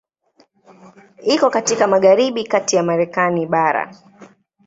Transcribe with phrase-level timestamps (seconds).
[1.23, 3.95] Iko katika magharibi kati ya Marekani bara.